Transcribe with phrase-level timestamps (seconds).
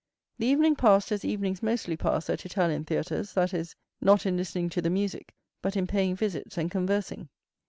[0.39, 4.67] The evening passed as evenings mostly pass at Italian theatres; that is, not in listening
[4.69, 7.29] to the music, but in paying visits and conversing.